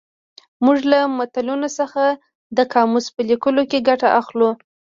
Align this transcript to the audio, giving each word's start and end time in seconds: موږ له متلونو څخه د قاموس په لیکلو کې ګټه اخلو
موږ 0.65 0.77
له 0.91 0.99
متلونو 1.17 1.67
څخه 1.79 2.03
د 2.57 2.59
قاموس 2.73 3.05
په 3.15 3.21
لیکلو 3.29 3.61
کې 3.69 3.85
ګټه 3.89 4.07
اخلو 4.19 4.49